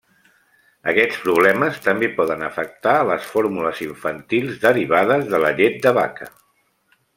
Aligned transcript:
Aquests 0.91 1.19
problemes 1.25 1.77
també 1.87 2.09
poden 2.15 2.41
afectar 2.47 2.95
les 3.11 3.29
fórmules 3.35 3.83
infantils 3.89 4.59
derivades 4.67 5.31
de 5.35 5.45
la 5.45 5.55
llet 5.61 5.81
de 5.87 5.97
vaca. 6.03 6.31